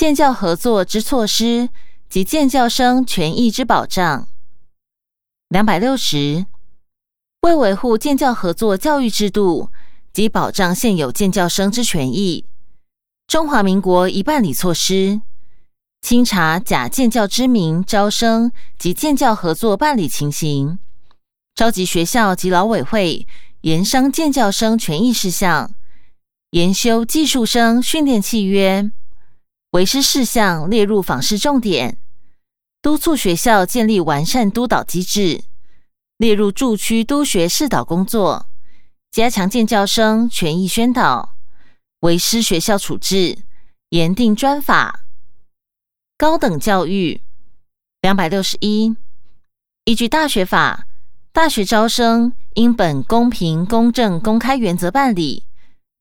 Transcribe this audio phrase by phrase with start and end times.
[0.00, 1.68] 建教合作之措施
[2.08, 4.28] 及建教生权益之保障。
[5.50, 6.46] 两百六十，
[7.42, 9.68] 为维护建教合作教育制度
[10.10, 12.46] 及保障现有建教生之权益，
[13.26, 15.20] 中华民国一办理措施，
[16.00, 20.78] 清查假建教之名招生及建教合作办理情形，
[21.54, 23.26] 召集学校及劳委会
[23.60, 25.70] 研商建教生权益事项，
[26.52, 28.90] 研修技术生训练契约。
[29.70, 31.96] 为师事项列入访视重点，
[32.82, 35.44] 督促学校建立完善督导机制，
[36.16, 38.46] 列入驻区督学示导工作，
[39.12, 41.36] 加强建教生权益宣导。
[42.00, 43.38] 为师学校处置，
[43.90, 45.04] 严定专法。
[46.18, 47.20] 高等教育
[48.00, 48.96] 两百六十一，
[49.84, 50.88] 依据大学法，
[51.32, 55.44] 大学招生应本公平、公正、公开原则办理，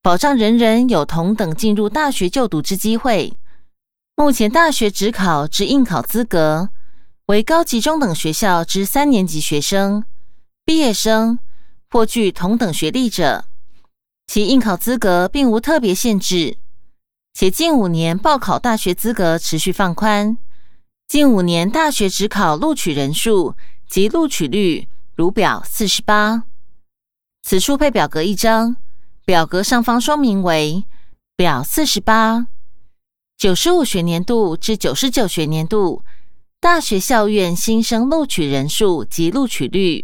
[0.02, 3.32] 保障人人有同等进入大学就读之机会。
[4.20, 6.72] 目前大学只考之应考资格
[7.28, 10.04] 为高级中等学校之三年级学生、
[10.66, 11.40] 毕业生
[11.90, 13.46] 或具同等学历者，
[14.28, 16.58] 其应考资格并无特别限制。
[17.34, 20.38] 且近五年报考大学资格持续放宽，
[21.08, 23.56] 近五年大学只考录取人数
[23.88, 26.44] 及录取率如表四十八。
[27.42, 28.76] 此处配表格一张，
[29.24, 30.84] 表格上方说明为
[31.38, 32.48] 表四十八。
[33.40, 36.04] 九十五学年度至九十九学年度
[36.60, 40.04] 大学校院新生录取人数及录取率，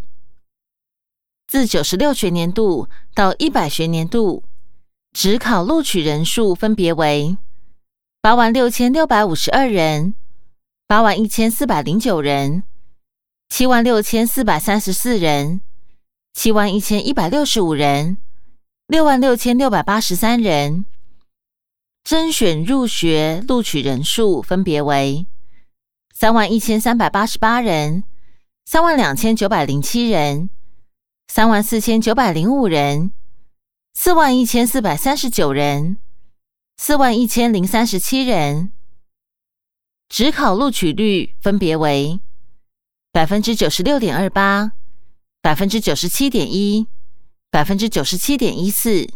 [1.45, 4.45] 自九十六学年度到一百学年度，
[5.11, 7.37] 只考录取人数分别为
[8.21, 10.15] 八万六千六百五十二人、
[10.87, 12.63] 八万一千四百零九人、
[13.49, 15.59] 七万六千四百三十四人、
[16.33, 18.15] 七万一千一百六十五人、
[18.87, 20.85] 六万六千六百八十三人。
[22.05, 25.25] 甄选入学录取人数分别为
[26.13, 28.03] 三万一千三百八十八人、
[28.63, 30.51] 三万两千九百零七人、
[31.27, 33.11] 三万四千九百零五人、
[33.95, 35.97] 四万一千四百三十九人、
[36.77, 38.71] 四万一千零三十七人。
[40.07, 42.19] 职考录取率分别为
[43.11, 44.73] 百分之九十六点二八、
[45.41, 46.85] 百分之九十七点一、
[47.49, 49.09] 百分之九十七点一四、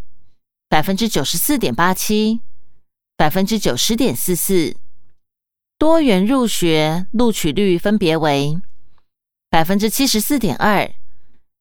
[0.67, 2.41] 百分之九十四点八七。
[3.19, 4.77] 百分之九十点四四，
[5.77, 8.61] 多元入学录取率分别为
[9.49, 10.89] 百分之七十四点二、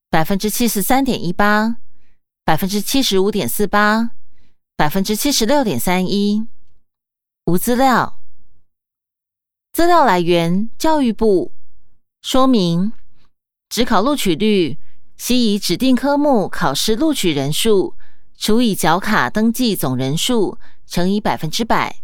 [0.08, 1.78] 百分之七十三点一八、
[2.44, 4.12] 百分之七十五点四八、
[4.76, 6.46] 百分之七十六点三一。
[7.46, 8.20] 无资料，
[9.72, 11.50] 资料来源教育部。
[12.22, 12.92] 说明：
[13.68, 14.78] 只考录取率
[15.16, 17.96] 悉以指定科目考试录取人数
[18.38, 20.58] 除以缴卡登记总人数。
[20.90, 21.96] 乘以百分之百。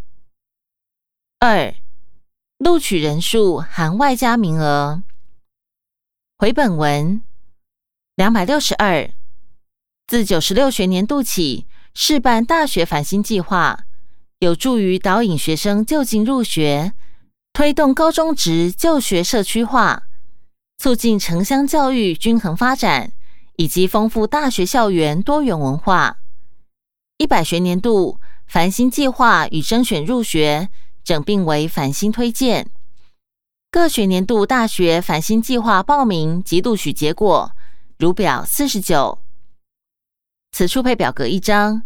[1.38, 1.74] 二、
[2.58, 5.02] 录取人数含外加名额。
[6.36, 7.22] 回本文
[8.14, 9.10] 两百六十二。
[10.06, 13.86] 自九十六学年度起，试办大学繁星计划，
[14.40, 16.92] 有助于导引学生就近入学，
[17.54, 20.02] 推动高中职就学社区化，
[20.76, 23.12] 促进城乡教育均衡发展，
[23.56, 26.18] 以及丰富大学校园多元文化。
[27.24, 28.20] 一百学年度。
[28.46, 30.68] 繁星计划与征选入学
[31.02, 32.70] 整并为繁星推荐，
[33.70, 37.52] 各学年度大学繁星计划报名及录取结果
[37.98, 39.18] 如表四十九。
[40.52, 41.84] 此处配表格一张，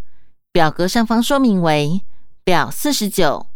[0.51, 2.03] 表格上方说明为
[2.43, 3.47] 表四十九，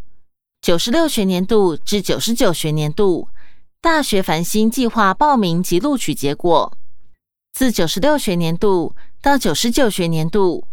[0.60, 3.28] 九十六学年度至九十九学年度
[3.80, 6.72] 大学繁星计划报名及录取结果，
[7.52, 10.64] 自九十六学年度到九十九学年度。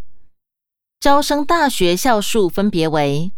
[1.00, 3.32] 招生大学校数分别为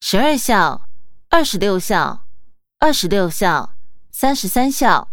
[0.00, 0.88] 十二校、
[1.28, 2.24] 二十六校、
[2.80, 3.74] 二十六校、
[4.10, 5.08] 三十三校。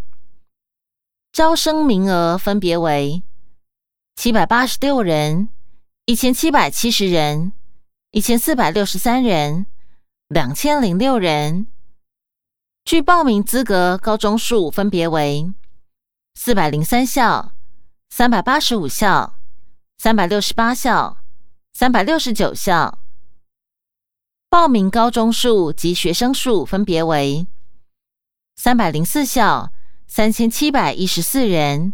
[1.31, 3.21] 招生名额分别为
[4.15, 5.49] 七百八十六人、
[6.05, 7.53] 一千七百七十人、
[8.09, 9.67] 一千四百六十三人、
[10.27, 11.67] 两千零六人。
[12.83, 15.53] 据报名资格高中数分别为
[16.33, 17.51] 四百零三校、
[18.09, 19.35] 三百八十五校、
[19.99, 21.24] 三百六十八校。
[21.77, 22.99] 三百六十九校
[24.47, 27.45] 报名高中数及学生数分别为
[28.55, 29.73] 三百零四校
[30.07, 31.93] 三千七百一十四人，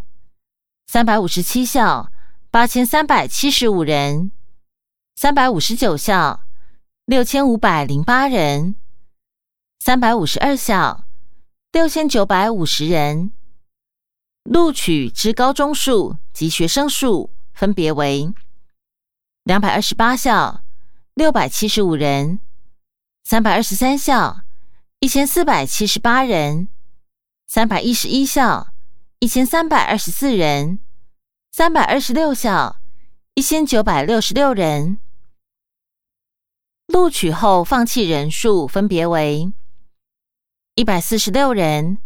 [0.86, 2.12] 三百五十七校
[2.52, 4.32] 八千三百七十五人，
[5.16, 6.44] 三百五十九校
[7.06, 8.76] 六千五百零八人，
[9.80, 11.06] 三百五十二校
[11.72, 13.32] 六千九百五十人。
[14.44, 18.32] 录取之高中数及学生数分别为。
[19.44, 20.62] 两百二十八校
[21.16, 22.40] 六百七十五人，
[23.24, 24.42] 三百二十三校
[25.00, 26.68] 一千四百七十八人，
[27.48, 28.68] 三百一十一校
[29.18, 30.80] 一千三百二十四人，
[31.52, 32.78] 三百二十六校
[33.34, 35.00] 一千九百六十六人。
[36.86, 39.52] 录取后放弃人数分别为
[40.76, 41.98] 一百四十六人、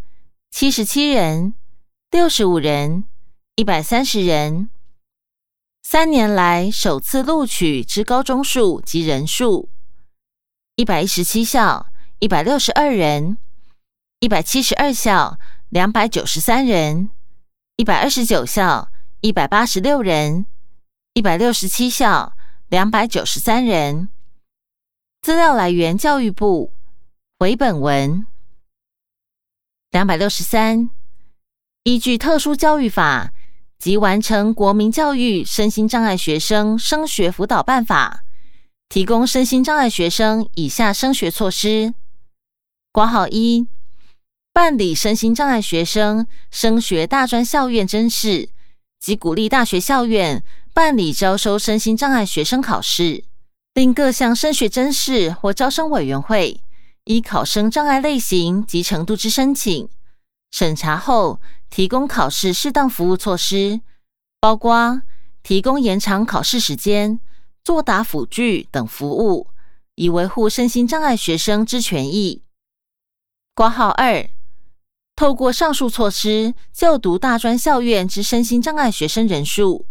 [0.52, 1.54] 七十七人、
[2.12, 3.04] 六十五人、
[3.56, 4.70] 一百三十人。
[5.88, 9.70] 三年来首次录取职高中数及人数：
[10.78, 11.86] 一百一十七校
[12.18, 13.38] 一百六十二人，
[14.20, 15.38] 一百七十二校
[15.70, 17.12] 两百九十三人，
[17.76, 18.90] 一百二十九校
[19.22, 20.48] 一百八十六人，
[21.14, 22.34] 一百六十七校
[22.70, 24.10] 两百九十三人。
[25.22, 26.74] 资料来源：教育部
[27.38, 28.26] 回本文
[29.92, 30.90] 两百六十三，
[31.84, 33.32] 依据特殊教育法
[33.78, 38.24] 及完成国民教育身心障碍学生升学辅导办法，
[38.90, 41.94] 提供身心障碍学生以下升学措施：
[42.92, 43.68] 挂号一，
[44.54, 48.50] 办理身心障碍学生升学大专校院甄试
[49.00, 50.44] 及鼓励大学校院
[50.74, 53.24] 办理招收身心障碍学生考试。
[53.74, 56.62] 另各项升学甄试或招生委员会
[57.04, 59.90] 依考生障碍类型及程度之申请
[60.56, 63.82] 审查后，提供考试适当服务措施，
[64.40, 65.02] 包括
[65.44, 67.20] 提供延长考试时间、
[67.62, 69.50] 作答辅具等服务，
[69.96, 72.42] 以维护身心障碍学生之权益。
[73.54, 74.30] 挂号二，
[75.14, 79.86] 透过上述措施就读大专校院之身心障碍学生人数，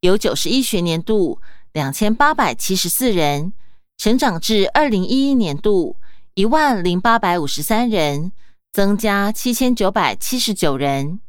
[0.00, 1.40] 由九十一学年度。
[1.72, 3.52] 两千八百七十四人，
[3.96, 5.94] 成长至二零一一年度
[6.34, 8.32] 一万零八百五十三人，
[8.72, 11.20] 增加七千九百七十九人。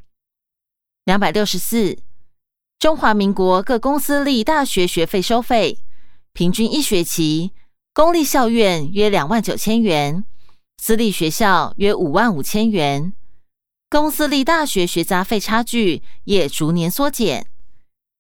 [1.06, 1.98] 两百六十四，
[2.78, 5.80] 中华民国各公私立大学学费收费，
[6.34, 7.52] 平均一学期，
[7.94, 10.24] 公立校院约两万九千元，
[10.78, 13.14] 私立学校约五万五千元，
[13.90, 17.48] 公私立大学学杂费差距也逐年缩减，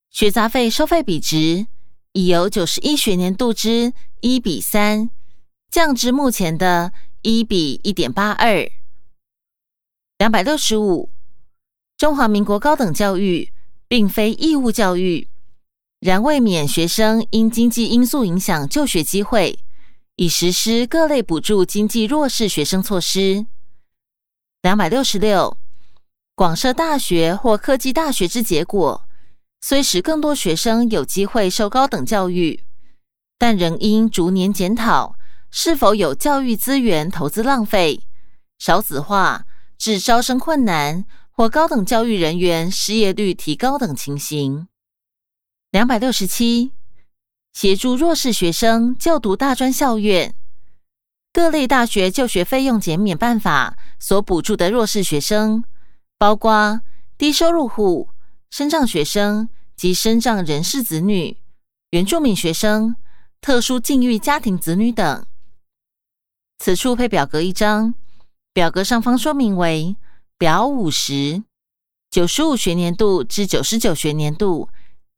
[0.09, 1.67] 学杂费收费比值。
[2.13, 5.11] 已由九十一学年度之一比三
[5.69, 6.91] 降至目前的
[7.21, 8.67] 一比一点八二。
[10.19, 11.09] 两百六十五，
[11.97, 13.53] 中华民国高等教育
[13.87, 15.29] 并非义务教育，
[16.01, 19.59] 然未免学生因经济因素影响就学机会，
[20.17, 23.45] 已实施各类补助经济弱势学生措施。
[24.61, 25.57] 两百六十六，
[26.35, 29.05] 广设大学或科技大学之结果。
[29.61, 32.65] 虽使更多学生有机会受高等教育，
[33.37, 35.15] 但仍应逐年检讨
[35.49, 38.01] 是否有教育资源投资浪费、
[38.57, 39.45] 少子化
[39.79, 44.67] 致招生困难或高等教育人员失业率提高等情形。
[45.71, 46.73] 两百六十七，
[47.53, 50.35] 协助弱势学生就读大专校院，
[51.31, 55.63] 各类大学就学费用减免办法所补助的弱势学生，
[56.17, 56.81] 包括
[57.17, 58.09] 低收入户。
[58.51, 61.37] 身障学生及身障人士子女、
[61.91, 62.95] 原住民学生、
[63.39, 65.25] 特殊境遇家庭子女等。
[66.57, 67.93] 此处配表格一张，
[68.59, 69.95] 表格上方说明为
[70.37, 71.43] 表五十，
[72.11, 74.67] 九十五学年度至九十九学年度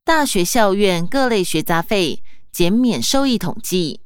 [0.04, 2.22] 大学校院各类学杂费
[2.52, 4.02] 减免收益统计。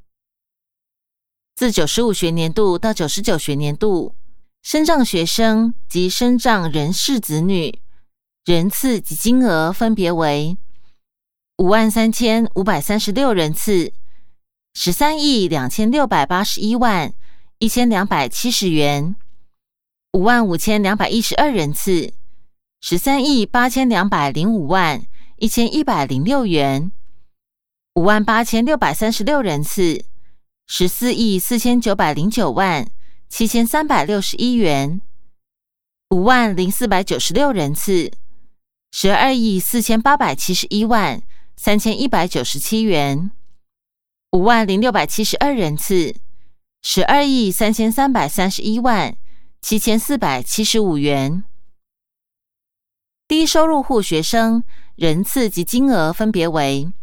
[1.54, 4.16] 自九十五学年度到九十九学年度，
[4.64, 7.82] 身障学生及身障人士子女。
[8.46, 10.56] 人次及金额分别为
[11.58, 13.92] 五万三千五百三十六人次，
[14.74, 17.14] 十三亿两千六百八十一万
[17.60, 19.16] 一千两百七十元；
[20.16, 22.14] 五万五千两百一十二人次，
[22.80, 25.06] 十三亿八千两百零五万
[25.36, 26.90] 一千一百零六元；
[27.96, 30.06] 五万八千六百三十六人次，
[30.68, 32.90] 十四亿四千九百零九万
[33.28, 35.02] 七千三百六十一元；
[36.12, 38.10] 五万零四百九十六人次。
[38.94, 41.22] 十二亿四千八百七十一万
[41.58, 43.32] 三千一百九十七元，
[44.32, 46.16] 五万零六百七十二人次，
[46.82, 49.18] 十二亿三千三百三十一万
[49.68, 51.44] 七千四百七十五元。
[53.28, 54.64] 低收入户学生
[54.96, 56.94] 人次及金额分别为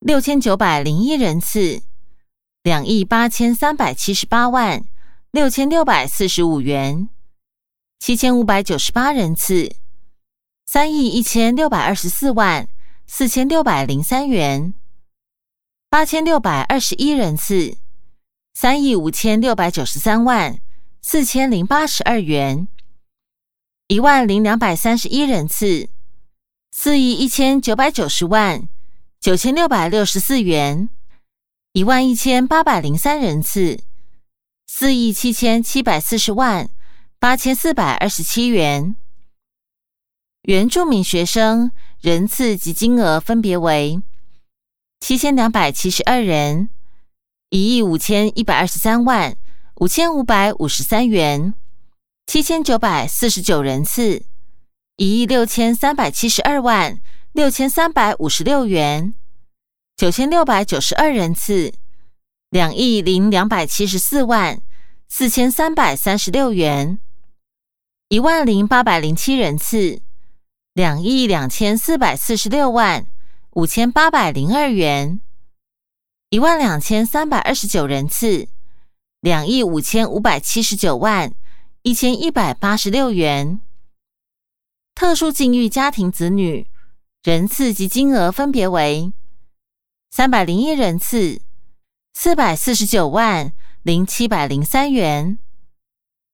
[0.00, 1.84] 六千九百零一人次，
[2.64, 4.84] 两亿八千三百七十八万
[5.30, 7.08] 六千六百四十五元，
[8.00, 9.76] 七千五百九十八人次。
[10.66, 12.68] 三亿一千六百二十四万
[13.06, 14.74] 四千六百零三元，
[15.88, 17.78] 八千六百二十一人次，
[18.52, 20.58] 三亿五千六百九十三万
[21.10, 22.68] 四千零八十二元，
[23.86, 25.88] 一万零两百三十一人次，
[26.70, 28.68] 四亿一千九百九十万
[29.18, 30.90] 九千六百六十四元，
[31.72, 33.80] 一万一千八百零三人次，
[34.66, 36.68] 四亿七千七百四十万
[37.18, 38.94] 八千四百二十七元。
[40.42, 41.72] 原住民学生
[42.02, 44.02] 人次及金额分别为
[45.00, 46.68] 七千两百七十二人、
[47.48, 49.34] 一亿五千一百二十三万
[49.80, 51.54] 五千五百五十三元、
[52.26, 54.24] 七千九百四十九人次、
[54.96, 59.14] 一亿六千三百七十二万六千三百五十六元、
[59.96, 61.72] 九千六百九十二人次。
[62.50, 64.60] 两亿零两百七十四万
[65.06, 66.98] 四千三百三十六元，
[68.08, 70.00] 一万零八百零七人次，
[70.72, 73.06] 两亿两千四百四十六万
[73.50, 75.20] 五千八百零二元，
[76.30, 78.48] 一万两千三百二十九人次，
[79.20, 81.34] 两亿五千五百七十九万
[81.82, 83.60] 一千一百八十六元。
[84.94, 86.66] 特殊境遇家庭子女
[87.22, 89.12] 人次及金额分别为
[90.10, 91.42] 三百零一人次。
[92.20, 93.52] 四百四十九万
[93.84, 95.38] 零七百零三元，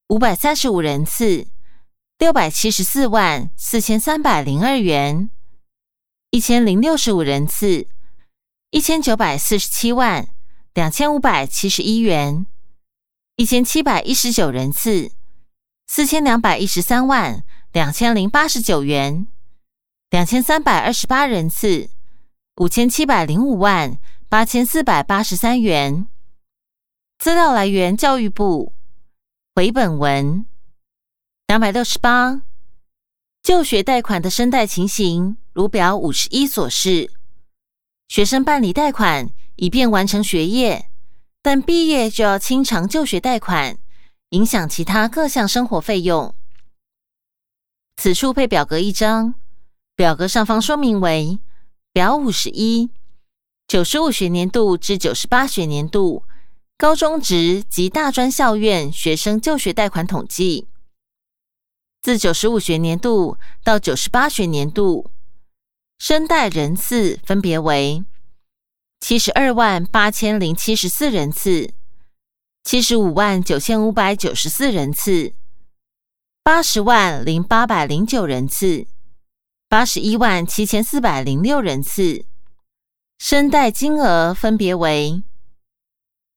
[0.07, 1.45] 五百三十五人次，
[2.17, 5.29] 六百七十四万四千三百零二元，
[6.31, 7.85] 一千零六十五人次，
[8.71, 10.27] 一千九百四十七万
[10.73, 12.47] 两千五百七十一元，
[13.37, 15.11] 一千七百一十九人次，
[15.87, 19.27] 四千两百一十三万两千零八十九元，
[20.09, 21.89] 两千三百二十八人次，
[22.55, 23.99] 五千七百零五万。
[24.27, 26.07] 八千四百八十三元。
[27.19, 28.73] 资料来源：教育部。
[29.53, 30.45] 回本文
[31.47, 32.41] 两百六十八。
[33.43, 37.11] 就学贷款的申贷情形，如表五十一所示。
[38.07, 40.89] 学生办理贷款以便完成学业，
[41.45, 43.77] 但毕业就要清偿就学贷款，
[44.29, 46.33] 影响其他各项生活费用。
[47.97, 49.35] 此处配表格一张，
[49.95, 51.37] 表格上方说明为
[51.93, 52.89] 表五十一。
[53.67, 56.23] 九十五学年度至九十八学年度
[56.79, 60.67] 高中职及大专校院学生就学贷款统计，
[62.01, 65.11] 自九十五学年度到九十八学年度，
[65.99, 68.03] 申贷人次分别为
[68.99, 71.73] 七十二万八千零七十四人次、
[72.63, 75.33] 七十五万九千五百九十四人次、
[76.43, 78.87] 八十万零八百零九人次、
[79.69, 82.25] 八十一万七千四百零六人次。
[83.17, 85.23] 申贷金额分别为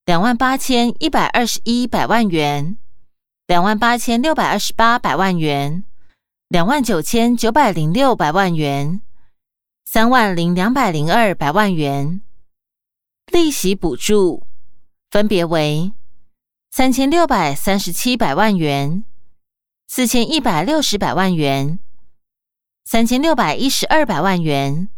[0.07, 2.79] 两万八千一百二十一百万元、
[3.47, 5.85] 两万八千六百二十八百万元、
[6.49, 9.01] 两万九千九百零六百万元、
[9.85, 12.23] 三万零两百零二百万元。
[13.31, 14.47] 利息补助
[15.11, 15.93] 分别为
[16.71, 19.05] 三千六百三十七百万元、
[19.87, 21.79] 四千一百六十百万元、
[22.85, 24.89] 三千六百一十二百万元。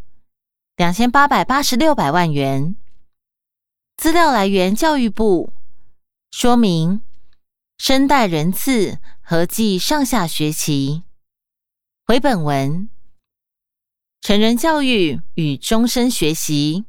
[0.77, 2.75] 两千八百八十六百万元。
[3.99, 5.53] 资料来源：教育部。
[6.31, 7.03] 说明：
[7.77, 11.03] 申贷人次合计上下学期。
[12.07, 12.89] 回本文：
[14.23, 16.87] 成人教育与终身学习。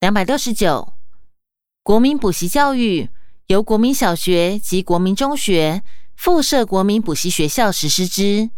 [0.00, 0.92] 两百六十九。
[1.82, 3.08] 国民补习教育
[3.48, 5.82] 由国民小学及国民中学
[6.14, 8.50] 附设国民补习学校实施之。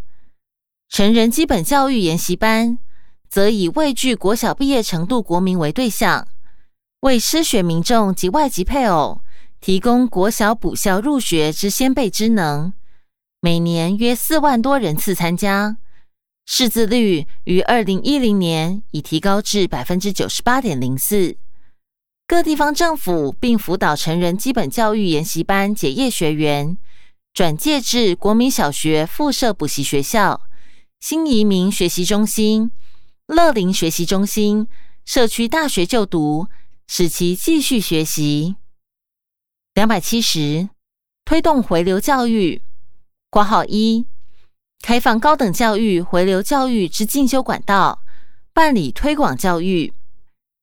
[0.88, 2.78] 成人基本教育研习班。
[3.30, 6.26] 则以未具国小毕业程度国民为对象，
[7.02, 9.20] 为失学民众及外籍配偶
[9.60, 12.72] 提供国小补校入学之先辈之能，
[13.40, 15.76] 每年约四万多人次参加，
[16.52, 21.36] 识字率于二零一零年已提高至百分之九十八点零四。
[22.26, 26.76] 各地方政府并辅导成人基本教育研习班结业学员
[27.32, 30.40] 转介至国民小学附设补习学校、
[30.98, 32.72] 新移民学习中心。
[33.26, 34.66] 乐龄学习中心、
[35.04, 36.48] 社区大学就读，
[36.88, 38.56] 使其继续学习。
[39.74, 40.68] 两百七十，
[41.24, 42.62] 推动回流教育。
[43.30, 44.04] 括号一，
[44.82, 48.02] 开放高等教育回流教育之进修管道，
[48.52, 49.92] 办理推广教育。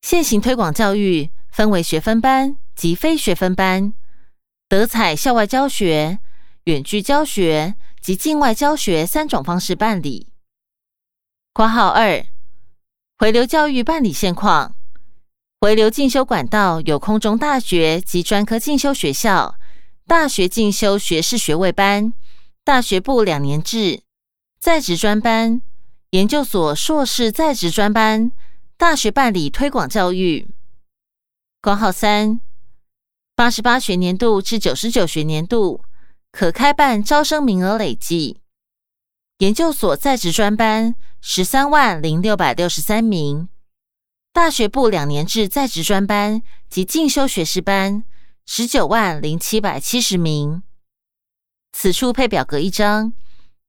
[0.01, 3.93] 现行推广教育分为学分班及非学分班，
[4.67, 6.19] 德采校外教学、
[6.65, 10.27] 远距教学及境外教学三种方式办理。
[11.53, 12.25] 括号二。
[13.19, 14.75] 回流教育办理现况：
[15.59, 19.55] 回流进修管道有空中大学及专科进修学校、
[20.05, 22.13] 大学进修学士学位班、
[22.63, 24.03] 大学部两年制
[24.59, 25.61] 在职专班、
[26.09, 28.31] 研究所硕士在职专班、
[28.75, 30.47] 大学办理推广教育。
[31.61, 32.39] 括号三，
[33.35, 35.83] 八十八学年度至九十九学年度
[36.31, 38.41] 可开办招生名额累计。
[39.39, 43.49] 研究所在职专班十三万零六百六十三名，
[44.33, 48.03] 大学部两年制在职专班及进修学士班
[48.45, 50.63] 十九万零七百七十名。
[51.73, 53.13] 此处配表格一张，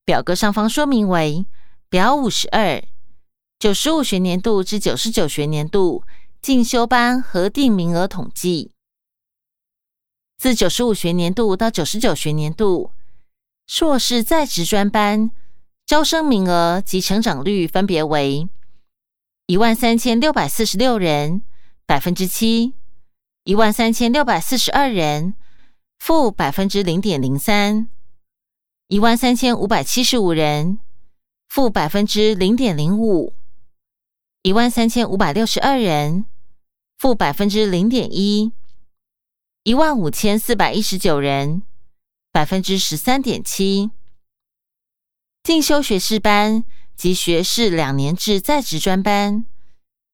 [0.08, 1.44] 表格上方说明为
[1.90, 2.82] 表五十二，
[3.58, 6.02] 九十五学年度至九十九学年度
[6.40, 8.72] 进修班核定名额统计。
[10.38, 12.92] 自九十五学年度到九十九学年度，
[13.66, 15.30] 硕士在职专班
[15.84, 18.48] 招生名额及成长率分别为
[19.44, 21.42] 一万三千六百四十六人，
[21.84, 22.72] 百分之七；
[23.44, 25.34] 一万三千六百四十二人，
[25.98, 27.88] 负百分之零点零三；
[28.88, 30.78] 一万三千五百七十五人，
[31.47, 33.35] 负百分之零点零五；
[34.40, 36.25] 一万三千五百六十二人，
[36.97, 38.50] 负百分之零点一。
[39.64, 41.61] 一万五千四百一十九人，
[42.33, 43.90] 百分之十三点七。
[45.42, 46.64] 进修学士班
[46.97, 49.45] 及学士两年制在职专班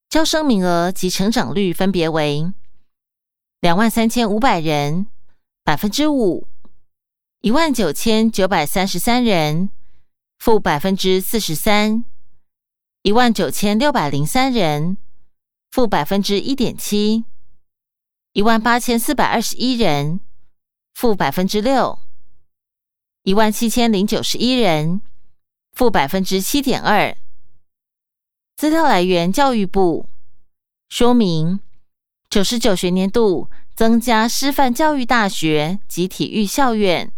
[0.09, 2.53] 招生名额及成长率分别为
[3.61, 5.07] 两万三千五百人，
[5.63, 6.49] 百分之五；
[7.45, 9.69] 一万九千九百三十三人，
[10.39, 12.03] 负百分之四十三；
[13.03, 14.97] 一万九千六百零三人，
[15.71, 17.27] 负百分之一点七。
[18.33, 20.21] 一万八千四百二十一人，
[20.95, 21.99] 负百分之六；
[23.25, 25.03] 一万七千零九十一人，
[25.75, 27.15] 负百分之七点二。
[28.57, 30.09] 资料来源：教育部。
[30.89, 31.61] 说明：
[32.31, 37.13] 九十九学年度增加师范教育大学及体育校院。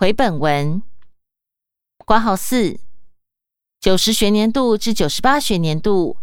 [0.00, 0.80] 回本文。
[1.96, 2.78] 挂号四。
[3.80, 6.18] 九十学年度至九十八学年度。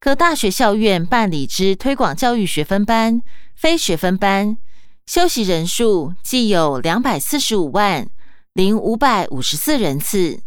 [0.00, 3.20] 各大学校院办理之推广教育学分班、
[3.54, 4.56] 非学分班，
[5.04, 8.08] 修习人数计有两百四十五万
[8.54, 10.40] 零五百五十四人次。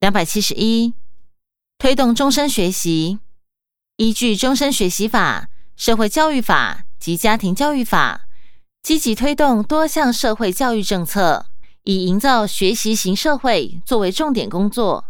[0.00, 0.92] 两百七十一，
[1.78, 3.20] 推动终身学习，
[3.96, 8.27] 依据终身学习法、社会教育法及家庭教育法，
[8.82, 11.46] 积极推动多项社会教育政策，
[11.84, 15.04] 以营造学习型社会作为重点工作，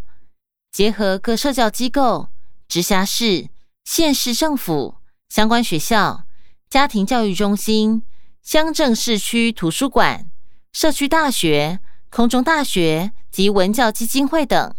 [0.72, 2.28] 结合各社教机构。
[2.68, 3.48] 直辖市、
[3.86, 4.96] 县市政府
[5.30, 6.24] 相关学校、
[6.68, 8.02] 家庭教育中心、
[8.42, 10.28] 乡镇市区图书馆、
[10.74, 14.74] 社区大学、空中大学及文教基金会等，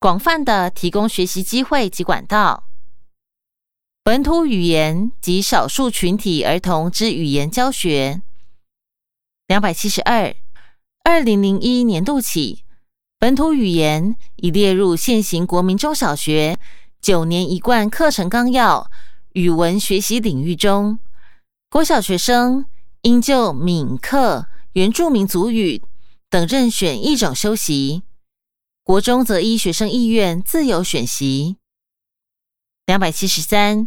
[0.00, 2.64] 广泛的提供学习机会及管道。
[4.02, 8.22] 本土语言及少数群体儿童之语言教学。
[9.46, 10.34] 两百七十二，
[11.04, 12.64] 二零零一年度起，
[13.18, 16.58] 本土语言已列入现行国民中小学。
[17.02, 18.90] 九年一贯课程纲要
[19.34, 20.98] 语文学习领域中，
[21.68, 22.64] 国小学生
[23.02, 25.82] 应就闽客、原住民族语
[26.30, 28.02] 等任选一种修习；
[28.82, 31.56] 国中则依学生意愿自由选习。
[32.90, 33.86] 两百七十三，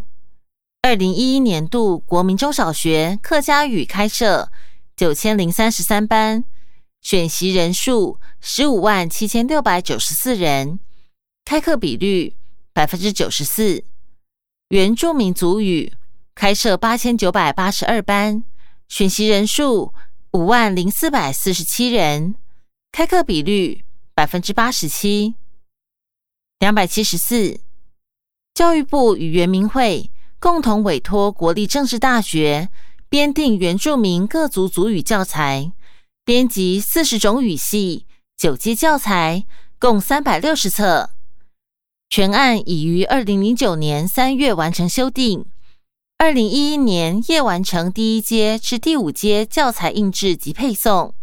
[0.82, 4.50] 二零一一年度国民中小学客家语开设
[4.96, 6.46] 九千零三十三班，
[7.02, 10.80] 选习人数十五万七千六百九十四人，
[11.44, 12.38] 开课比率。
[12.72, 13.84] 百分之九十四，
[14.70, 15.92] 原住民族语
[16.34, 18.46] 开设八千九百八十二班，
[18.88, 19.94] 选习人数
[20.32, 22.36] 五万零四百四十七人，
[22.94, 23.84] 开课比率
[24.16, 25.36] 百分之八十七。
[26.60, 27.60] 两百七十四，
[28.54, 32.70] 教育部与原民会共同委托国立政治大学
[33.10, 35.72] 编订原住民各族族语教材，
[36.24, 38.06] 编辑四十种语系
[38.38, 39.46] 九阶教材，
[39.80, 41.10] 共三百六十册。
[42.10, 45.46] 全案已于二零零九年三月完成修订，
[46.20, 51.16] 二零一一年业完成第一阶至第五阶教材印制及配送，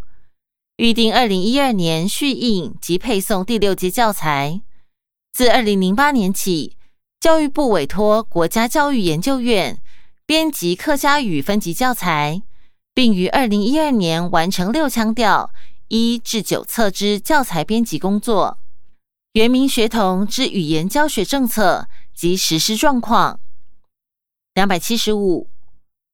[0.78, 4.62] 预定二零一二年续印及配送第六阶教材。
[5.32, 6.76] 自二零零八年起，
[7.20, 9.78] 教育部委托国家教育研究院
[10.24, 12.40] 编辑客家语分级教材，
[12.94, 15.50] 并于二零一二年完成六腔调
[15.88, 18.56] 一至九册之教材编辑工作。
[19.34, 23.38] 原民学童之语言教学政策及实施状况。
[24.54, 25.50] 两百七十五，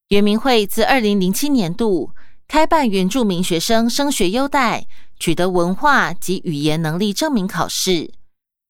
[0.09, 2.11] 原民会自二零零七年度
[2.49, 4.89] 开办原住民学生升学优待，
[5.21, 8.11] 取得文化及语言能力证明考试。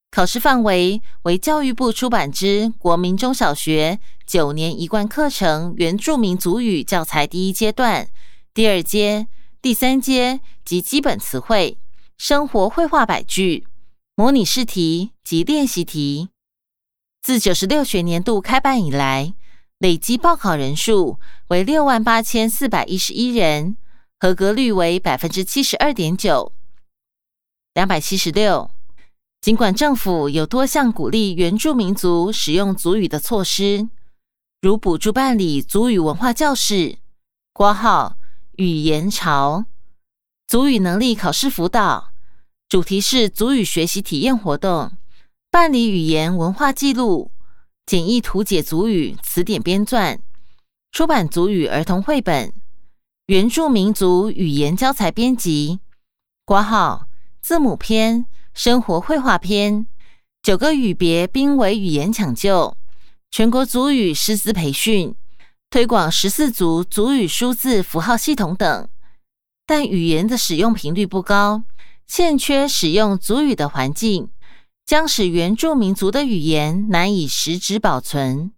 [0.09, 8.09] 考试范围为教育部出版之国民中小学九年一贯课程原住民族语教材第一阶段、
[8.53, 9.27] 第二阶、
[9.61, 11.77] 第三阶及基本词汇、
[12.17, 13.67] 生活绘画百句。
[14.15, 16.29] 模拟试题及练习题，
[17.21, 19.35] 自九十六学年度开办以来，
[19.77, 23.77] 累计报考人数为六万八千四百一十一人，
[24.19, 26.51] 合格率为百分之七十二点九。
[27.75, 28.71] 两百七十六，
[29.39, 33.87] 尽管政府有多项鼓励原住民族使用族语的措施，
[34.61, 36.97] 如补助办理族语文化教室、
[37.53, 38.17] 挂号
[38.57, 39.65] 语言潮，
[40.47, 42.09] 族语能力考试辅导，
[42.67, 44.91] 主题是族语学习体验活动，
[45.49, 47.31] 办理语言文化记录，
[47.85, 50.19] 简易图解族语词典编撰，
[50.91, 52.51] 出版族语儿童绘本，
[53.27, 55.79] 原住民族语言教材编辑，
[56.43, 57.07] 挂号
[57.39, 58.25] 字母篇，
[58.57, 59.85] 生活绘画篇，
[60.41, 62.75] 九个语别濒危语言抢救，
[63.29, 65.15] 全国族语师资培训。
[65.69, 68.89] 推广十四族族语数字符号系统等，
[69.67, 71.65] 但语言的使用频率不高，
[72.07, 74.31] 欠缺使用族语的环境，
[74.83, 78.51] 将使原住民族的语言难以实质保存。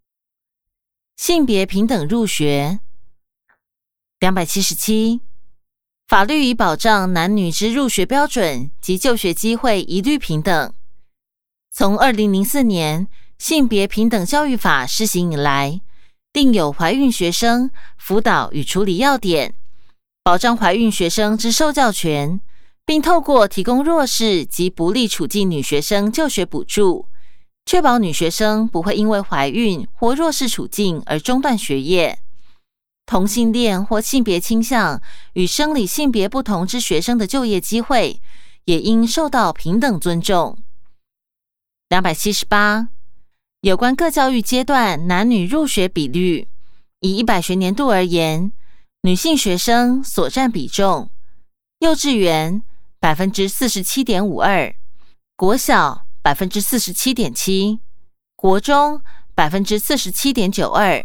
[1.17, 2.79] 性别平等入学。
[4.19, 5.19] 两百七十七，
[6.09, 10.73] 法律以保障男女之入学标准及就学机会一律平等。
[11.71, 15.79] 从二零零四年性别平等教育法施行以来。
[16.33, 19.53] 定有怀孕学生辅导与处理要点，
[20.23, 22.39] 保障怀孕学生之受教权，
[22.85, 27.07] 并透过提供弱势及不利处境女学生就学补助，
[27.65, 32.19] 确保女学生不会因为怀孕或弱势处境而中断学业。
[33.09, 35.01] 同性恋或性别倾向
[35.33, 38.21] 与生理性别不同之学生的就业机会，
[38.65, 40.55] 也应受到平等尊重。
[41.87, 42.89] 两百七十八。
[43.61, 46.47] 有关各教育阶段男女入学比率，
[46.99, 48.51] 以一百学年度而言，
[49.01, 51.09] 女性学生所占比重：
[51.79, 52.61] 幼稚园
[52.99, 54.71] 百分之四十七点五二，
[55.35, 57.79] 国小百分之四十七点七，
[58.35, 59.01] 国中
[59.33, 61.03] 百分之四十七点九二，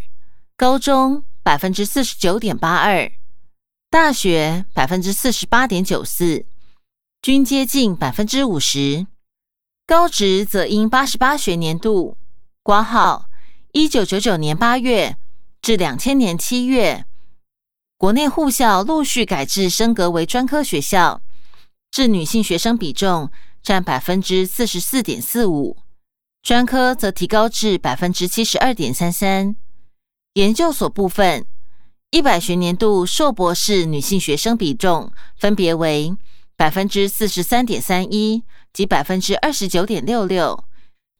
[0.54, 3.12] 高中百分之四十九点八二，
[3.90, 6.46] 大学百分之四十八点九四，
[7.20, 9.06] 均接近百分之五十。
[9.86, 12.16] 高职则因八十八学年度。
[12.62, 13.26] 挂号，
[13.72, 15.18] 一九九九年八月
[15.60, 17.04] 至两千年七月，
[17.98, 21.20] 国内护校陆续改制升格为专科学校，
[21.90, 23.30] 致女性学生比重
[23.62, 25.76] 占百分之四十四点四五，
[26.42, 29.54] 专科则提高至百分之七十二点三三。
[30.34, 31.46] 研究所部分，
[32.10, 36.16] 一百学年度硕博士女性学生比重分别为
[36.56, 38.42] 百分之四十三点三一
[38.72, 40.64] 及百分之二十九点六六。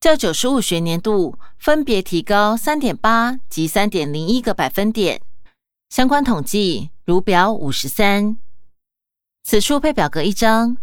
[0.01, 5.21] 较九十五学年度分别提高三点八及三点零一个百分点，
[5.89, 8.37] 相关统计如表五十三。
[9.45, 10.77] 此处配表格一张，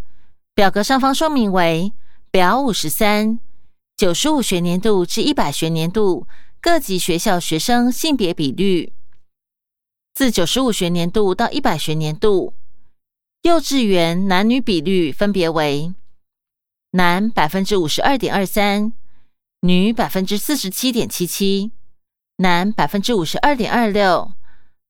[0.55, 1.91] 表格上方说明为
[2.31, 3.39] 表五十三
[3.97, 6.25] 九十五学年度至一百学年度
[6.61, 8.93] 各级学校学生性别比率。
[10.13, 12.53] 自九十五学年度到一百学年度，
[13.41, 15.95] 幼稚园男女比率分别为
[16.91, 18.93] 男百分之五十二点二三。
[19.61, 21.71] 女百分之四十七点七七，
[22.37, 24.31] 男百分之五十二点二六，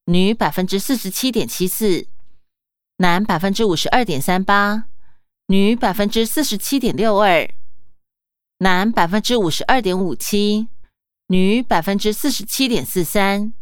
[0.06, 2.08] 女百分之四十七点七四，
[2.98, 4.86] 男百分之五十二点三八，
[5.48, 7.50] 女百分之四十七点六二，
[8.60, 10.70] 男百分之五十二点五七，
[11.32, 13.54] 女百分之四十七点四三，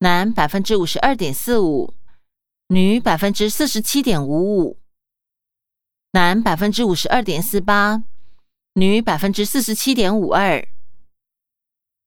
[0.00, 1.94] 男百分之五十二点四五，
[2.66, 4.78] 女百分之四十七点五五，
[6.10, 8.04] 男百分之五十二点四八。
[8.74, 10.68] 女百分之四十七点五二，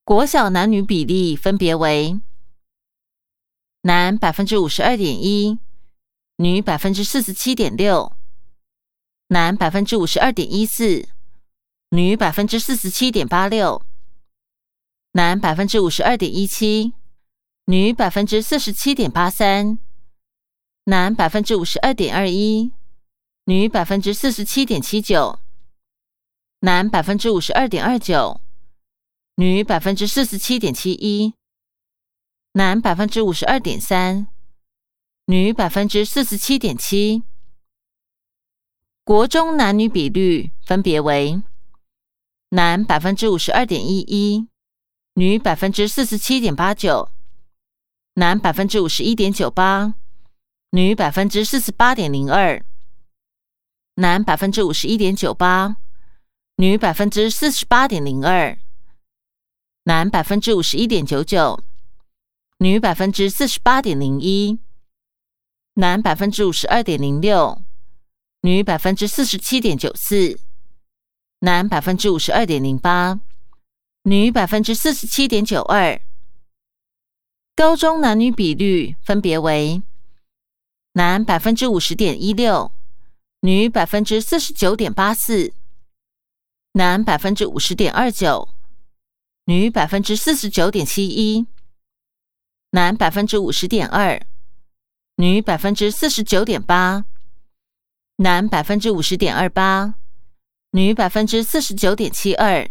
[0.03, 2.21] 国小男女比例分别为：
[3.81, 5.57] 男百分之五十二点一，
[6.35, 8.15] 女百分之四十七点六；
[9.29, 11.09] 男百分之五十二点一四，
[11.89, 13.81] 女百分之四十七点八六；
[15.13, 16.93] 男百分之五十二点一七，
[17.65, 19.77] 女百分之四十七点八三；
[20.85, 22.71] 男百分之五十二点二一，
[23.43, 25.39] 女百分之四十七点七九。
[26.61, 28.39] 男百分之五十二点二九，
[29.35, 31.33] 女百分之四十七点七一，
[32.53, 34.27] 男百分之五十二点三，
[35.25, 37.23] 女百分之四十七点七。
[39.03, 41.41] 国中男女比率分别为：
[42.49, 44.47] 男百分之五十二点一一，
[45.13, 47.09] 女百分之四十七点八九，
[48.15, 49.93] 男百分之五十一点九八，
[50.71, 52.63] 女百分之四十八点零二，
[53.95, 55.77] 男百分之五十一点九八。
[56.57, 58.55] 女百分之四十八点零二，
[59.85, 61.59] 男百分之五十一点九九，
[62.59, 64.59] 女百分之四十八点零一，
[65.73, 67.63] 男百分之五十二点零六，
[68.41, 70.39] 女百分之四十七点九四，
[71.39, 73.19] 男百分之五十二点零八，
[74.03, 76.01] 女百分之四十七点九二。
[77.55, 79.83] 高中男女比率分别为：
[80.93, 82.71] 男百分之五十点一六，
[83.41, 85.53] 女百分之四十九点八四。
[86.71, 88.49] 男百分之五十点二九，
[89.45, 91.45] 女百分之四十九点七一。
[92.71, 94.19] 男百分之五十点二，
[95.17, 97.05] 女百分之四十九点八，
[98.15, 99.93] 男百分之五十点二八，
[100.71, 102.67] 女百分之四十九点七二，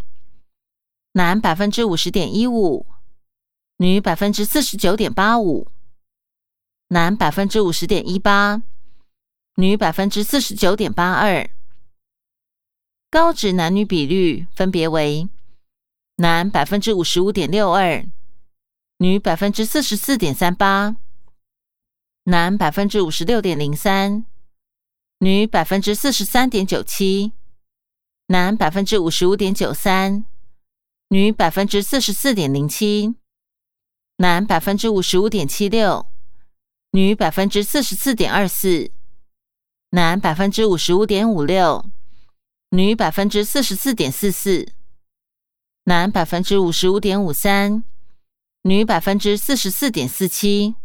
[1.13, 2.87] 男百分之五十点一五，
[3.79, 5.67] 女百分之四十九点八五，
[6.89, 8.63] 男百分之五十点一八，
[9.57, 11.51] 女百分之四十九点八二。
[13.11, 15.29] 高职男女比率分别为：
[16.17, 18.07] 男百分之五十五点六二，
[18.99, 20.95] 女百分之四十四点三八，
[22.25, 24.25] 男百分之五十六点零三，
[25.19, 27.33] 女百分之四十三点九七，
[28.27, 30.25] 男百分之五十五点九三，
[31.13, 33.17] 女百分之四十四点零七，
[34.19, 36.07] 男百分之五十五点七六，
[36.93, 38.93] 女百分之四十四点二四，
[39.91, 41.85] 男百分之五十五点五六。
[42.69, 44.69] 女百分之四十四点四四，
[45.87, 47.83] 男百分之五十五点五三，
[48.63, 50.77] 女百分之四十四点四七。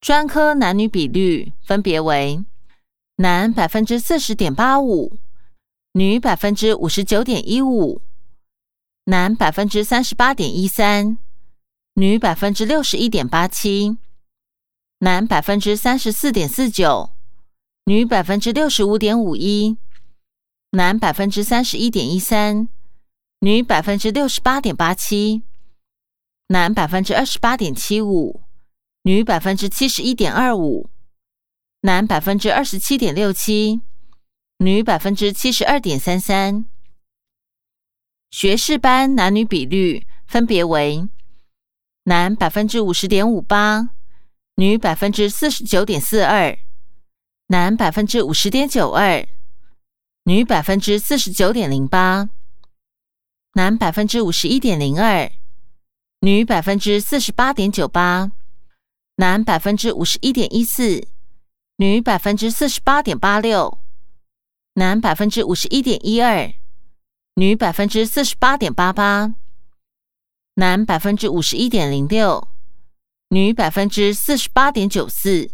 [0.00, 2.42] 专科男女比率分别为：
[3.16, 5.18] 男百分之四十点八五，
[5.92, 8.00] 女百分之五十九点一五，
[9.10, 11.18] 男百分之三十八点一三，
[11.94, 13.98] 女百分之六十一点八七，
[15.00, 17.10] 男百分之三十四点四九，
[17.86, 19.76] 女百分之六十五点五一。
[20.70, 22.68] 男百分之三十一点一三，
[23.40, 25.42] 女百分之六十八点八七，
[26.46, 28.42] 男百分之二十八点七五，
[29.02, 30.88] 女百分之七十一点二五，
[31.80, 33.80] 男百分之二十七点六七，
[34.58, 36.64] 女百分之七十二点三三。
[38.30, 41.08] 学士班男女比率分别为：
[42.04, 43.90] 男百分之五十点五八，
[44.54, 46.56] 女百分之四十九点四二，
[47.48, 49.26] 男百分之五十点九二。
[50.24, 52.28] 女百分之四十九点零八，
[53.54, 55.32] 男百分之五十一点零二，
[56.20, 58.30] 女百分之四十八点九八，
[59.16, 61.08] 男百分之五十一点一四，
[61.78, 63.78] 女百分之四十八点八六，
[64.74, 66.52] 男百分之五十一点一二，
[67.34, 69.34] 女百分之四十八点八八，
[70.54, 72.48] 男百分之五十一点零六，
[73.28, 75.50] 女百分之四十八点九四。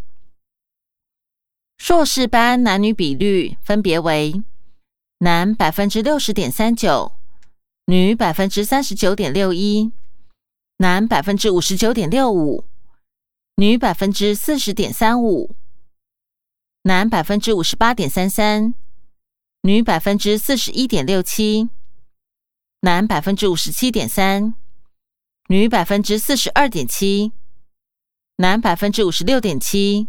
[1.79, 4.43] 硕士班男女比率分别为。
[5.19, 7.13] 男百分之六十点三九，
[7.87, 9.91] 女百分之三十九点六一，
[10.77, 12.65] 男百分之五十九点六五，
[13.55, 15.55] 女百分之四十点三五，
[16.83, 18.75] 男百分之五十八点三三，
[19.67, 21.69] 女百分之四十一点六七，
[22.83, 24.55] 男百分之五十七点三，
[25.49, 27.33] 女百分之四十二点七，
[28.37, 30.07] 男百分之五十六点七，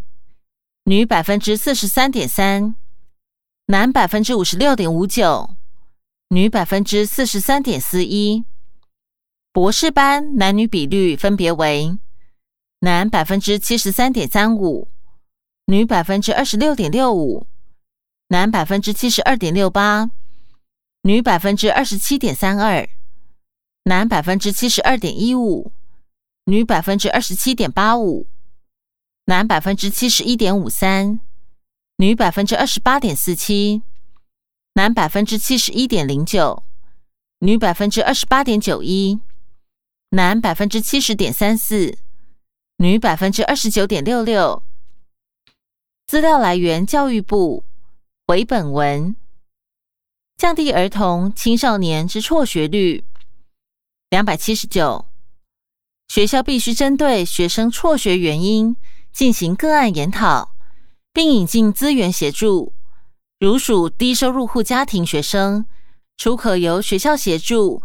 [0.84, 2.76] 女百分之四十三点三。
[3.66, 5.56] 男百分之五十六点五九，
[6.28, 8.44] 女百分之四十三点四一。
[9.52, 11.98] 博士班男女比率分别为：
[12.78, 14.86] 男百分之七十三点三五，
[15.66, 17.48] 女百分之二十六点六五，
[18.28, 20.10] 男百分之七十二点六八，
[21.02, 22.86] 女百分之二十七点三二，
[23.84, 25.72] 男百分之七十二点一五，
[26.44, 28.26] 女百分之二十七点八五，
[29.24, 31.20] 男百分之七十一点五三。
[31.96, 33.82] 女百分之二十八点四七，
[34.74, 36.62] 男百分之七十一点零九，
[37.38, 39.18] 女百分之二十八点九一，
[40.10, 41.96] 男百分之七十点三四，
[42.76, 44.62] 女百分之二十九点六六。
[46.06, 47.64] 资料来源：教育部。
[48.30, 49.16] 回本文，
[50.36, 53.06] 降低儿童青少年之辍学率。
[54.10, 55.06] 两百七十九，
[56.08, 58.76] 学校必须针对学生辍学原因
[59.14, 60.54] 进行个案研讨。
[61.10, 62.74] 并引进资源协助，
[63.40, 65.64] 如属低收入户家庭学生，
[66.18, 67.82] 除可由学校协助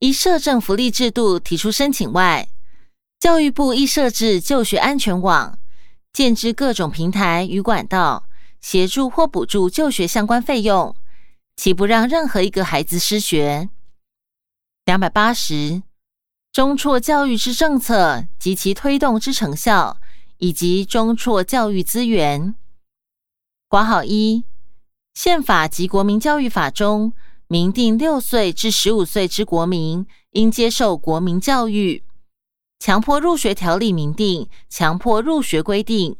[0.00, 2.48] 依社政福利制度提出申请外，
[3.20, 5.56] 教育部亦设置就学安全网，
[6.12, 8.26] 建置各种平台与管道，
[8.64, 10.96] 协助或补助就学相关费用，
[11.54, 13.68] 岂不让任何一个孩子失学？
[14.86, 15.82] 两百八十，
[16.50, 19.98] 中辍教育之政策及其推动之成效，
[20.38, 22.54] 以及中辍教育资源。
[23.68, 24.44] 括号一，
[25.12, 27.12] 宪法及国民教育法中
[27.46, 32.02] 明定，六岁至十五岁之国民应接受国民教育。
[32.78, 36.16] 强迫入学条例明定强迫入学规定，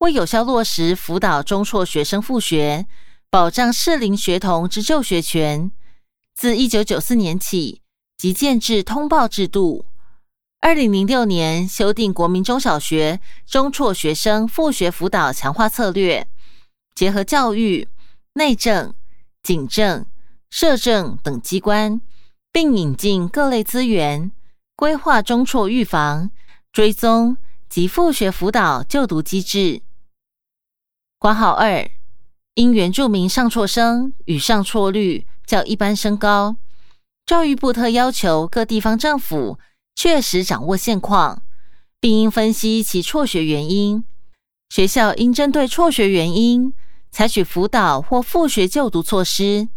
[0.00, 2.86] 为有效落实辅导中辍学生复学，
[3.28, 5.70] 保障适龄学童之就学权，
[6.34, 7.82] 自一九九四年起
[8.16, 9.84] 即建制通报制度。
[10.60, 16.26] 二零零六年修订国民中小学中辍学生复学辅导强化策略。
[16.94, 17.86] 结合教育、
[18.34, 18.94] 内政、
[19.42, 20.06] 警政、
[20.48, 22.00] 社政等机关，
[22.50, 24.32] 并引进各类资源，
[24.74, 26.30] 规划中辍预防，
[26.72, 27.36] 追踪
[27.68, 29.82] 及复学辅导就读机制。
[31.20, 31.86] 挂号二，
[32.54, 36.56] 因原住民上辍生与上辍率较一般升高，
[37.26, 39.58] 教育部特要求各地方政府
[39.94, 41.42] 确实掌握现况，
[42.00, 44.02] 并应分析其辍学原因。
[44.70, 46.72] 学校应针对辍学原因，
[47.10, 49.68] 采取辅导或复学就读措施，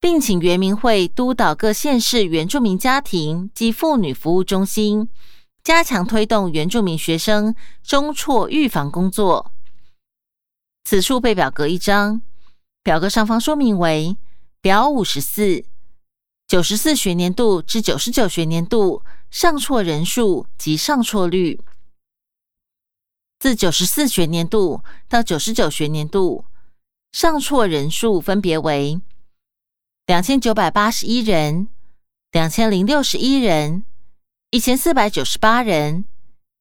[0.00, 5.10] 并请原民会督导各县市原住民家庭及妇女服务中心，
[5.62, 9.52] 加强推动原住民学生中辍预防工作。
[10.90, 12.22] 此处备表格一张，
[12.82, 14.16] 表格上方说明为
[14.62, 15.62] 表五十四，
[16.46, 21.60] 九十四学年度至九十九学年度上错人数及上错率。
[23.38, 26.46] 自九十四学年度到九十九学年度，
[27.12, 28.98] 上错人数分别为
[30.06, 31.68] 两千九百八十一人、
[32.32, 33.84] 两千零六十一人、
[34.48, 36.06] 一千四百九十八人、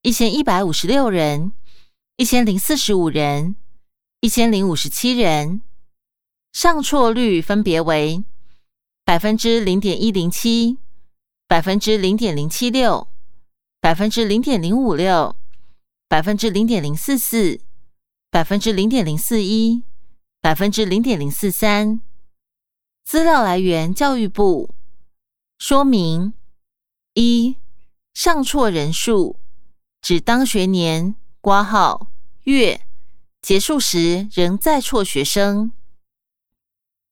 [0.01, 1.53] 一千一百五十六人、
[2.17, 3.55] 一千零四十五人、
[4.19, 5.61] 一千零五十七人。
[6.51, 8.23] 上错率分别为
[9.05, 10.77] 百分之零点一零七、
[11.47, 13.07] 百分之零点零七六、
[13.79, 15.35] 百分之零点零五六。
[16.09, 17.59] 百分之零点零四四，
[18.31, 19.83] 百分之零点零四一，
[20.39, 21.99] 百分之零点零四三。
[23.03, 24.73] 资料来源：教育部。
[25.59, 26.31] 说明：
[27.13, 27.57] 一、
[28.13, 29.37] 上错人数
[30.01, 32.07] 指当学年挂号
[32.43, 32.86] 月
[33.47, 35.71] 结束时仍在辍学生。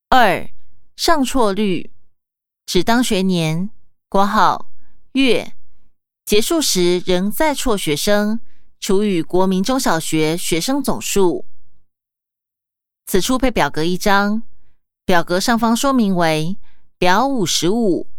[0.09, 0.49] 二、
[0.97, 1.91] 上辍率
[2.65, 3.69] 指当学年
[4.09, 4.69] 挂号
[5.13, 5.53] 月
[6.25, 8.41] 结束时仍在辍学生。
[8.81, 11.45] 除以国民中小学学生总数。
[13.05, 14.43] 此处配表格一张，
[15.05, 16.57] 表格上方说明为
[16.97, 18.09] 表五十五，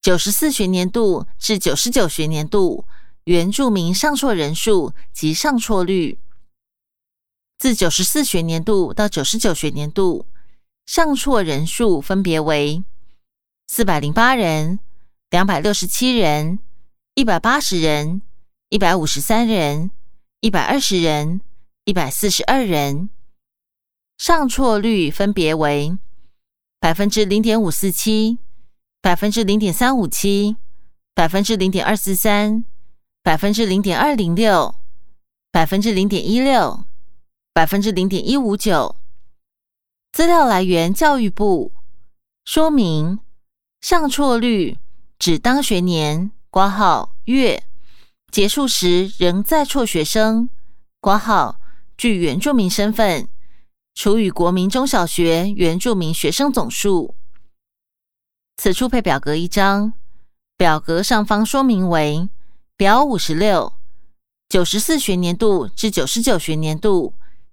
[0.00, 2.86] 九十四学年度至九十九学年度
[3.24, 6.18] 原住民上辍人数及上辍率。
[7.62, 10.26] 自九十四学年度到九十九学年度，
[10.84, 12.82] 上辍人数分别为
[13.68, 14.80] 四百零八人、
[15.30, 16.58] 两百六十七人、
[17.14, 18.20] 一百八十人。
[18.70, 19.92] 一百五十三人，
[20.40, 21.40] 一百二十人，
[21.84, 23.10] 一百四十二人，
[24.18, 25.96] 上辍率分别为
[26.80, 28.40] 百分之零点五四七、
[29.00, 30.56] 百分之零点三五七、
[31.14, 32.64] 百分之零点二四三、
[33.22, 34.74] 百分之零点二零六、
[35.52, 36.84] 百分之零点一六、
[37.54, 38.96] 百分之零点一五九。
[40.10, 41.72] 资料来源：教育部。
[42.46, 43.18] 说明：
[43.82, 44.78] 上辍率
[45.18, 47.64] 指当学年挂号月。
[48.30, 50.48] 结束时仍在辍学生
[50.98, 51.60] 挂号
[51.98, 53.28] 具原住民身份，
[53.94, 57.14] 除以国民中小学原住民学生总数。
[58.56, 59.92] 此处配表格一张，
[60.56, 62.30] 表格上方说明为
[62.74, 63.74] 表五十六，
[64.48, 67.12] 九十四学年度至九十九学年度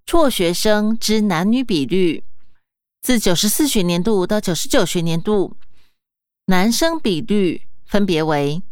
[0.10, 2.24] 辍学生之男女比率。
[3.00, 5.56] 自九十四学年度到九十九学年度，
[6.48, 8.64] 男生比率分别为。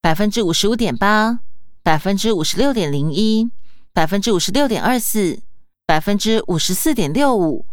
[0.00, 1.40] 百分之五十五点八，
[1.82, 3.50] 百分之五十六点零一，
[3.92, 5.42] 百分之五十六点二四，
[5.84, 7.66] 百分之五十四点六五，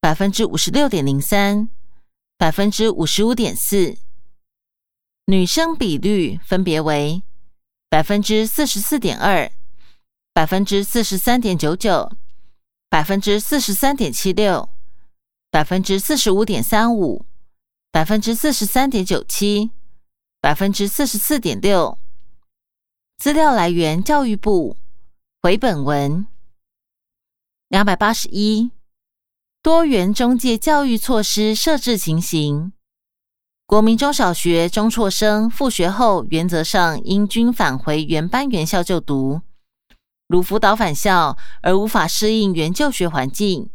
[0.00, 1.68] 百分之五十六点零三，
[2.38, 3.98] 百分之五十五点四。
[5.26, 7.22] 女生比率分别为
[7.90, 9.52] 百分之四十四点二，
[10.32, 12.10] 百分之四十三点九九，
[12.90, 14.68] 百分之四十三点七六，
[15.48, 17.24] 百分之四十五点三五，
[17.92, 19.70] 百分之四十三点九七。
[20.40, 21.98] 百分之四十四点六。
[23.18, 24.76] 资料来源：教育部。
[25.40, 26.26] 回本文
[27.68, 28.72] 两百八十一。
[29.62, 32.72] 多元中介教育措施设置情形：
[33.66, 39.42] 国民中小学中辍生复学后，原则上应均返回原班原校就读。
[40.30, 43.68] 如辅导返校而无法适应原就学环境，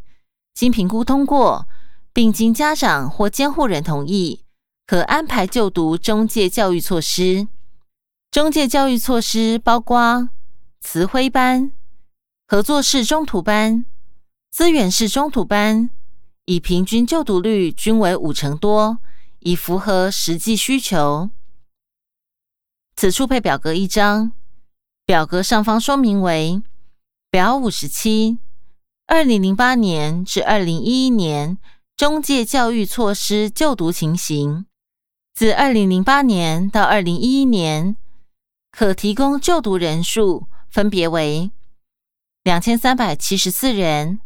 [0.53, 1.67] 经评估通过，
[2.13, 4.45] 并经家长或监护人同意。
[4.87, 7.49] 可安排就读中介教育措施。
[8.31, 10.29] 中介教育措施包括
[10.79, 11.73] 慈晖班、
[12.47, 13.83] 合作式中途班、
[14.49, 15.89] 资源式中途班，
[16.45, 18.99] 以平均就读率均为五成多，
[19.39, 21.29] 以符合实际需求。
[22.95, 24.31] 此处配表格一张，
[25.05, 26.63] 表格上方说明为
[27.29, 28.39] 表五十七，
[29.05, 31.59] 二零零八年至二零一一年
[31.95, 34.65] 中介教育措施就读情形。
[35.35, 37.95] 自二零零八年到二零一一年，
[38.71, 41.51] 可提供就读人数分别为
[42.43, 44.19] 两千三百七十四人、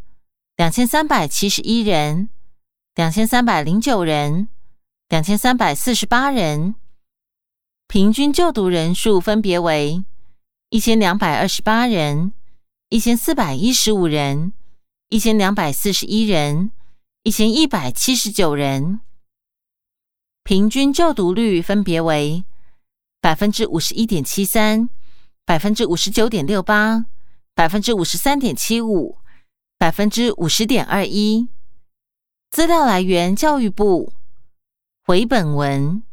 [0.55, 2.29] 两千三百七十一人、
[2.95, 4.47] 两千三百零九人、
[5.09, 6.75] 两千三百四十八人。
[7.89, 10.05] 平均就读人数分别为
[10.71, 12.31] 一千两百二十八人，
[12.89, 14.53] 一千四百一十五人，
[15.09, 16.69] 一千两百四十一人，
[17.23, 18.99] 一千一百七十九人。
[20.43, 22.43] 平均就读率分别为
[23.19, 24.87] 百分之五十一点七三、
[25.43, 27.07] 百分之五十九点六八、
[27.55, 29.17] 百分之五十三点七五、
[29.79, 31.47] 百分之五十点二一。
[32.51, 34.13] 资料来源：教育部。
[35.03, 36.03] 回本文。